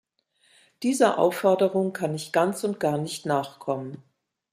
Dieser 0.81 1.19
Aufforderung 1.19 1.93
kann 1.93 2.15
ich 2.15 2.31
ganz 2.31 2.63
und 2.63 2.79
gar 2.79 2.97
nicht 2.97 3.27
nachkommen. 3.27 4.01